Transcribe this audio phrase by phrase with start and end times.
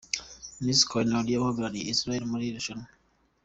[0.63, 2.87] Miss Karin Alia uhagarariye Israel muri iri rushanwa.